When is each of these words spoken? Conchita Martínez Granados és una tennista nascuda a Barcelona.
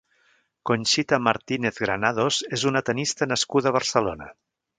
Conchita 0.69 1.19
Martínez 1.27 1.75
Granados 1.83 2.41
és 2.59 2.65
una 2.71 2.83
tennista 2.89 3.29
nascuda 3.35 3.73
a 3.73 3.77
Barcelona. 3.79 4.33